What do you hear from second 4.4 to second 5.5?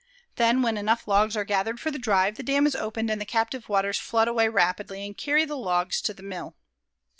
rapidly and carry